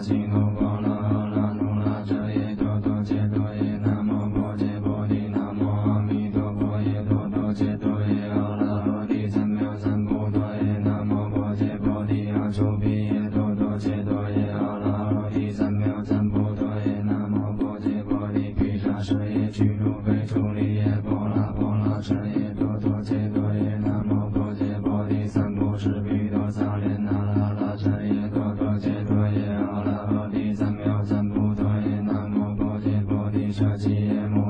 [0.00, 10.38] 吉多波罗诃那奴那遮耶多多揭多耶南无婆揭婆提南无阿弥陀佛耶多多揭多耶阿拉诃提三藐三菩提
[10.82, 16.62] 南无婆揭婆提阿周毗耶多多揭多耶阿拉诃提三藐三菩提
[17.04, 20.89] 南无婆揭婆提毗沙舍耶居卢吠图利耶
[33.60, 34.49] Saja.